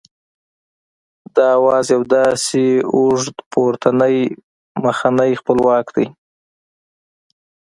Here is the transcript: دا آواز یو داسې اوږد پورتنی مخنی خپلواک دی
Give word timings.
دا 1.35 1.45
آواز 1.59 1.85
یو 1.95 2.01
داسې 2.15 2.63
اوږد 2.95 3.35
پورتنی 3.51 4.19
مخنی 4.83 5.31
خپلواک 5.41 5.87
دی 5.95 6.07